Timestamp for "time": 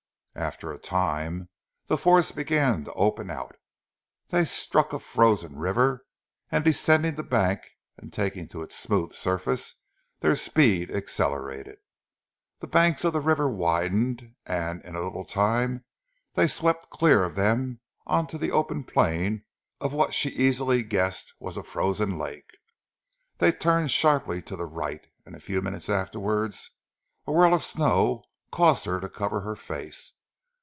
0.79-1.49, 15.25-15.83